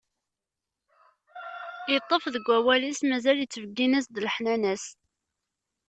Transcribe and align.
Iṭṭef 1.95 2.23
deg 2.33 2.45
wawal-is, 2.51 2.99
mazal 3.09 3.39
ittbeggin-as-d 3.45 4.15
leḥnana-s. 4.25 4.85